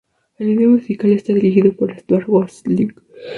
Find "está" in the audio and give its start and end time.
1.11-1.31